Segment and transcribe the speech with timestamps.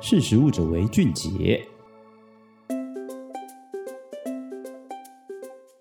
[0.00, 1.66] 识食物者为俊杰。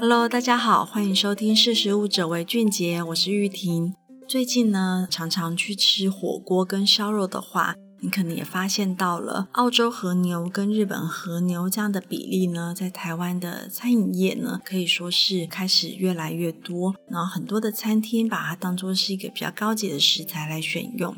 [0.00, 3.94] Hello，大家好，欢迎收听《识食物者为俊杰》，我是玉婷。
[4.26, 16.96] 最近呢，常常去吃火锅跟烧肉的话，你可能也发现到了，澳洲和牛跟日本和牛这样的比例呢，在台湾的餐饮业呢，可以说是开始越来越多。
[17.08, 21.14] 然后很多的餐厅把它当做是一个比较高级的食材来选用。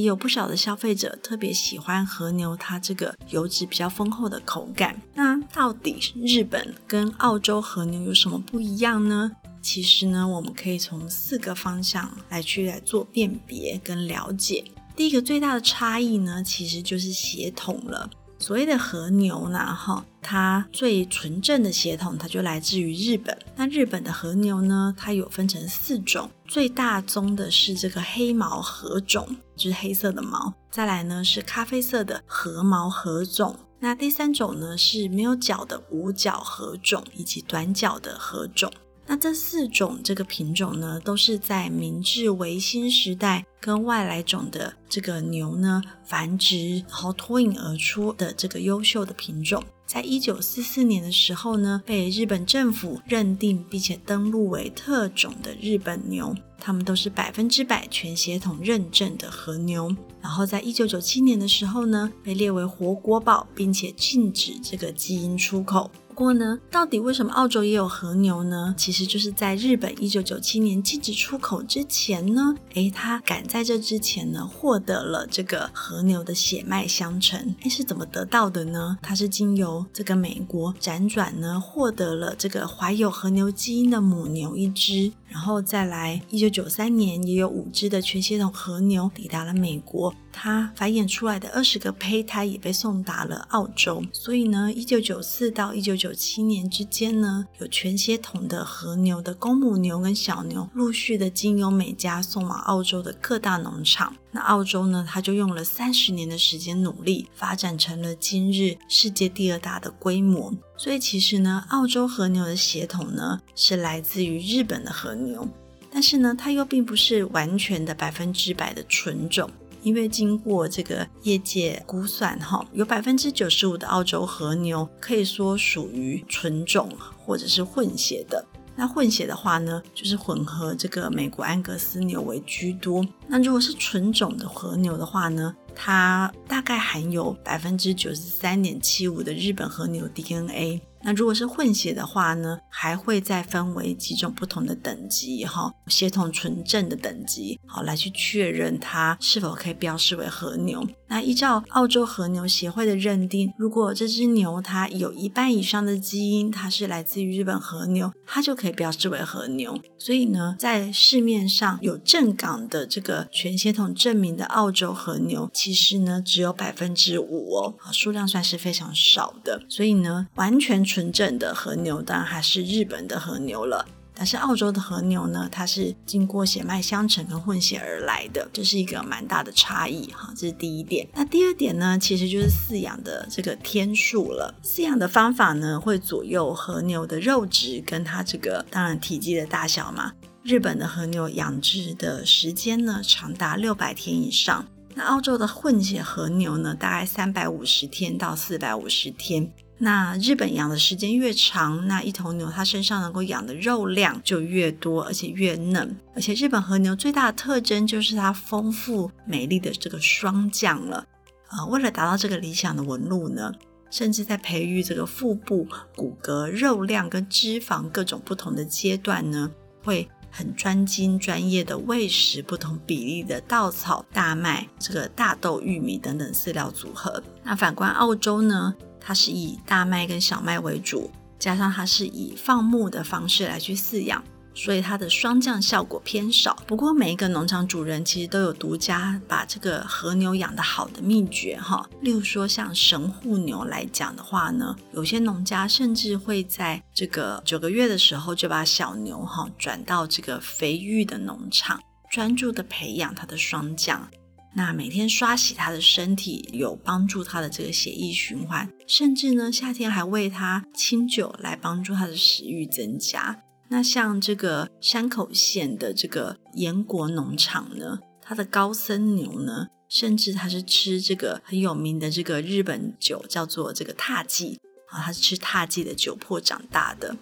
[0.00, 5.00] 也有不少的消费者特别喜欢和牛，它这个油脂比较丰厚的口感。
[5.14, 9.32] 那到底日本跟澳洲和牛有什么不一样呢？
[9.62, 14.64] 其实呢，我们可以从四个方向来去来做辨别跟了解。
[14.94, 18.10] 第一个最大的差异呢，其实就是血统了。
[18.44, 23.34] 所谓的和牛呢，哈，它最纯正的血统，它就来自于日本。
[23.56, 30.52] 那日本的和牛呢，它有分成四种，最大宗的是这个黑毛和种，就是黑色的毛。
[30.70, 33.58] 再来呢是咖啡色的和毛和种。
[33.78, 38.70] 那第三种呢是没有角的无角和种，以及短角的和种。
[39.06, 49.62] 那这四种这个品种呢，都是在明治维新时代跟外来种的这个牛呢繁殖，然后脱颖而出的这个优秀的品种。
[49.86, 59.94] 在一九四四年的时候呢，被日本政府认定并且登录为特种的日本牛，它们都是百分之百全血统认证的和牛。
[60.22, 65.90] 然后在一九九七年的时候呢，被列为活国宝，并且禁止这个基因出口。
[66.14, 68.72] 不过呢，到底为什么澳洲也有和牛呢？
[68.78, 77.56] 其实就是在日本一九九七年禁止出口之前呢，诶，他赶在这之前呢，获得了这个和牛的血脉相承。
[77.62, 78.96] 诶，是怎么得到的呢？
[79.02, 85.10] 它是经由这个美国辗转呢，获得了这个怀有和牛基因的母牛一只。
[85.26, 94.02] 然后再来，一九九三年也有五只的全血统和牛抵达了美国，它繁衍出来的二十个胚胎也被送达了澳洲。
[94.12, 104.14] 所以呢，一九九四到一九九七年之间呢，有全血统的和牛的公母牛跟小牛陆续的经由美加送往澳洲的各大农场。
[104.32, 110.52] 那澳洲呢，它就用了三十年的时间努力，发展成了今日世界第二大的规模。
[110.76, 115.48] 所以其实呢，澳洲和牛的血统呢是来自于日本的和牛，
[115.88, 119.48] 但是呢，它又并不是完全的百分之百的纯种，
[119.84, 128.44] 因为经过这个业界估算，哈，有百分之九十五的澳洲和牛可以说属于纯种或者是混血的。
[128.74, 133.06] 那混血的话呢，就是混合这个美国安格斯牛为居多。
[133.28, 140.80] 那如果是纯种的和牛的话呢，它大概含有百分之九十三点七五的日本和牛 DNA。
[141.04, 150.82] 那如果是混血的话呢，还会再分为几种不同的等级，哈，血统纯正的等级，好，来去确认它是否可以标示为和牛。
[151.08, 159.78] 那依照澳洲和牛协会的认定，如果这只牛它有一半以上的基因，它是来自于日本和牛，它就可以标示为和牛。
[159.98, 169.62] 所以呢，在市面上有正港的这个全血统证明的澳洲和牛，其实呢只有百分之五哦，数量算是非常少的。
[169.68, 170.82] 所以呢，完全。
[170.94, 173.84] 纯正的和牛当然还是日本的和牛了，
[174.14, 180.32] 但是澳洲的和牛呢，它是经过血脉相承跟混血而来的，这是一个蛮大的差异哈。
[180.36, 181.04] 这是第一点。
[181.12, 184.54] 那第二点呢，其实就是饲养的这个天数了。
[184.62, 190.12] 饲养的方法呢，会左右和牛的肉质跟它这个当然体积的大小嘛。
[190.44, 194.64] 日本的和牛养殖的时间呢，长达六百天以上。
[194.94, 199.50] 那澳洲的混血和牛呢，大概三百五十天到四百五十天。
[199.76, 205.96] 那日本养的时间越长，那一头牛它身上能够养的肉量就越多，而且越嫩。
[206.14, 211.04] 而且日本和牛最大的特征就是它丰富美丽的这个霜降了。
[211.50, 213.52] 呃，为了达到这个理想的纹路呢，
[213.90, 219.50] 甚至在培育这个腹部骨骼、肉量跟脂肪各种不同的阶段呢，
[219.82, 227.22] 会很专精专业的喂食不同比例的稻草、大麦、这个大豆、玉米等等饲料组合。
[227.42, 228.74] 那反观澳洲呢？
[229.04, 234.24] 它是以大麦跟小麦为主，加上它是以放牧的方式来去饲养，
[234.54, 236.56] 所以它的霜降效果偏少。
[236.66, 241.86] 不过每一个农场主人其实都有独家把这个和牛养得好的秘诀哈。
[242.00, 251.78] 例如说像神户牛来讲的话呢，有些农家甚至会在这个九个月的时候就把小牛哈转到这个肥育的农场，
[252.10, 254.08] 专注的培养它的霜降。
[254.56, 263.42] 那每天刷洗它的身体，有帮助它的这个血液循环，甚至呢，夏天还喂它清酒来帮助它的食欲增加。
[263.68, 274.60] 那像这个山口县的这个盐国农场呢，它的高森牛呢，甚至它是吃这个很有名的这个日本酒，叫做这个獭祭
[274.90, 277.16] 啊，它是吃獭祭的酒粕长大的。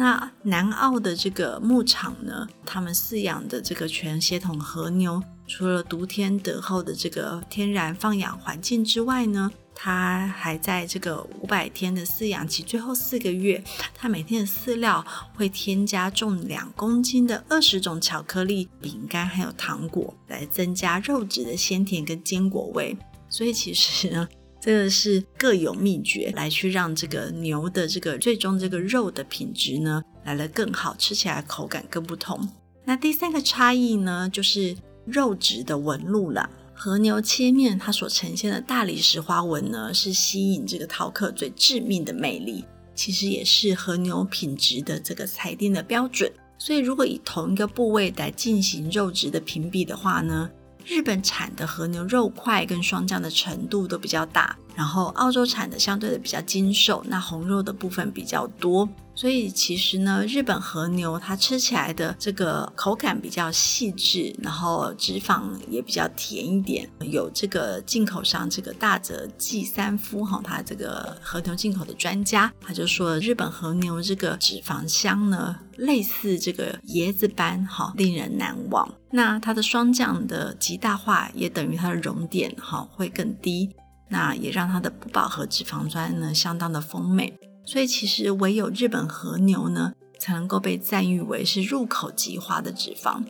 [0.00, 13.62] 那南澳的这个牧场呢，他们饲养的这个全血统和牛，除了独天独厚的这个天然放养环境之外呢，它还在这个五百天的饲养期最后四个月，
[13.94, 15.04] 它每天的饲料
[15.34, 22.96] 会添加重两公斤的二十种巧克力、饼干还有糖果，来增加肉质的鲜甜跟坚果味。
[23.28, 24.26] 所以其实呢。
[24.60, 32.46] 这个是各有秘诀，来去让这个牛的这个最终这个肉的品质呢来得更好，吃起来口感更不同。
[32.84, 34.76] 那第三个差异呢，就是
[35.06, 36.48] 肉质的纹路了。
[36.72, 42.64] 和牛切面它所呈现的大理石花纹呢，是吸引这个饕客最致命的魅力，
[42.94, 46.32] 其实也是和牛品质的这个裁定的标准。
[46.58, 50.50] 所以如果以同一个部位来进行肉质的评比的话呢，
[50.86, 58.88] 日本产的和牛肉块跟霜降的程度都比较大，然后澳洲产的相对的比较精瘦，那红肉的部分比较多。
[59.12, 66.88] 所以其实呢，日本和牛它吃起来的这个口感比较细致，然后脂肪也比较甜一点。
[67.00, 78.90] 有这个进口商这个大泽纪三夫哈，他这个和牛进口的专家，他就说日本和牛这个脂肪香呢，类似这个椰子般哈，令人难忘。
[79.10, 83.68] 那它的霜降的极大化也等于它的熔点哈会更低，
[84.10, 87.32] 那也让它的不饱和脂肪酸呢相当的丰美。
[87.64, 93.22] 所以其实唯有日本和牛呢，才能够被赞誉为是入口即化的脂肪。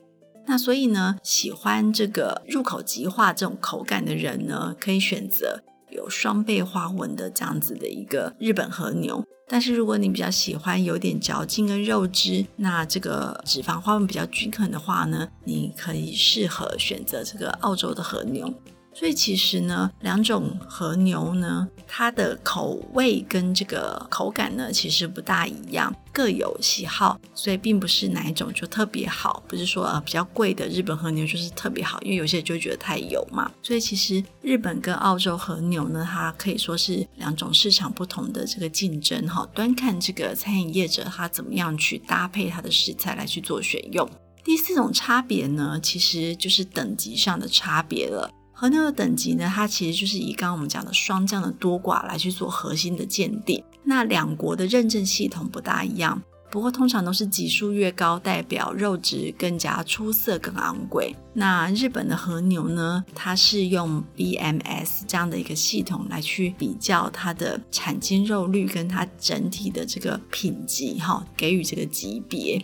[0.46, 9.24] 那所以呢，喜欢这个入口即化这种口感的人呢，可以选择有双倍花纹的这样子的一个日本和牛。
[9.46, 18.52] 但是如果你比较喜欢有点嚼劲跟肉汁，那这个脂肪花纹比较均衡的话呢，你可以适合选择这个澳洲的和牛。
[18.92, 33.50] 所以其实呢，两种和牛呢，它的口味跟这个口感呢，其实不大一样，各有喜好，所以并不是哪一种就特别好，不是说呃比较贵的日本和牛就是特别好，因为有些人就觉得太油嘛。
[33.62, 44.06] 所以其实日本跟澳洲和牛呢，它可以说是两种市场不同的这个竞争哈，端看这个餐饮业者他怎么样去搭配他的食材来去做选用。
[44.42, 48.28] 第四种差别呢，其实就是等级上的差别了。
[48.60, 53.64] 和牛的等级呢，它其实就是以刚刚我们讲的霜降的多寡来去做核心的鉴定。
[53.82, 61.16] 那两国的认证系统不大一样，不过通常都是级数越高，代表肉质更加出色、更昂贵。
[61.32, 72.62] 那日本的和牛呢，它是用 BMS 这样的一个系统来去比较它的产精肉率跟它整体的这个品级，哈，给予这个级别。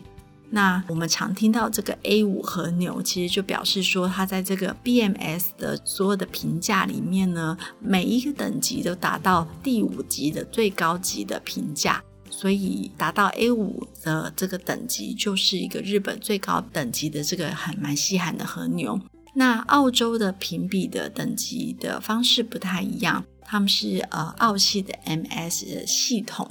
[0.57, 18.99] 那我们常听到这个 A 五和牛，其实就表示说，它在这个 BMS 的所有的评价里面呢，每一个等级都达到第五级的最高级的评价，所以达到 A 五的这个等级，就是一个日本最高等级的这个很蛮稀罕的和牛。
[19.35, 23.23] 那澳洲的评比的等级的方式不太一样。
[23.49, 26.51] 他们是呃澳系的 MS 系统，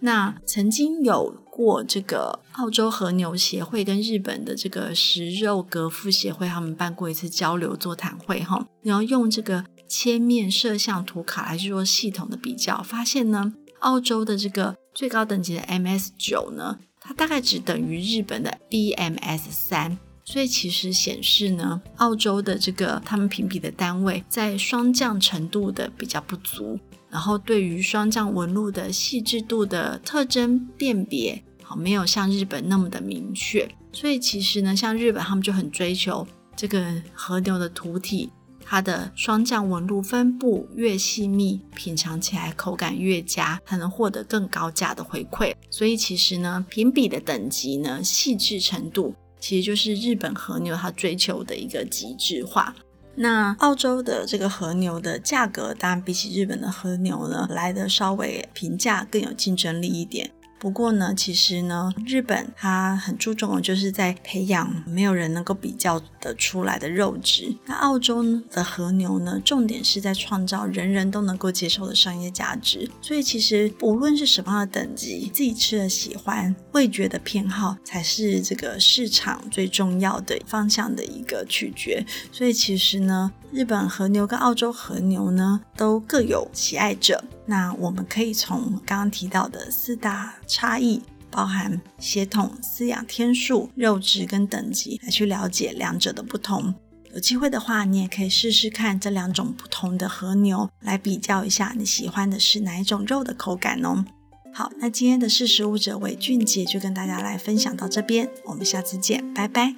[0.00, 19.96] 那曾经有过这个澳洲和牛协会跟日本的这个食肉革夫协会，他们办过一次交流座谈会哈，然后用这个切面摄像图卡来去做系统的比较，发现呢，澳洲的这个最高等级的 MS 九呢，它大概只等于日本的 BMS 三。
[20.26, 26.80] 所以其实显示呢，澳洲的这个他们评比的单位在霜降程度的比较不足，
[27.14, 33.70] 然后对于霜降纹路的细致度的特征辨别，好，没有像日本那么的明确。
[33.92, 38.32] 所以其实呢，像日本他们就很追求这个和牛的屠体，
[38.64, 45.54] 它的霜降纹路分布越细密，品尝起来口感越佳，才能获得更高价的回馈。
[45.70, 49.14] 所以其实呢，评比的等级呢，细致程度。
[49.38, 52.74] 其实就是日本和牛它追求的一个极致化。
[53.16, 60.30] 那澳洲的这个和牛的价格，当然比起日本的和牛呢，来的稍微平价更有竞争力一点。
[60.64, 67.54] 不过呢，其实呢，日本它很注重的就是在培养没有人能够比较得出来的肉质。
[67.66, 72.90] 那澳洲的和牛呢，重点是在创造人人都能够接受的商业价值。
[73.02, 82.02] 所以其实无论是什么样的等级，自己吃的喜欢、味觉的偏好，才是这个市场最重要的方向的一个取决。
[82.32, 87.22] 所以其实呢，日本和牛跟澳洲和牛呢，都各有喜爱者。
[87.46, 96.74] 那我们可以从刚刚提到的四大差异，包含血统、饲养天数、肉质跟等级，来去了解两者的不同。
[97.12, 104.04] 有机会的话，你也可以试试看这两种不同的和牛，来比较一下你喜欢的是哪一种肉的口感哦。
[104.52, 109.76] 好，那今天的识食物者为俊杰就跟大家来分享到这边，我们下次见，拜拜。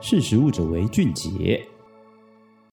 [0.00, 1.66] 识食物者为俊杰。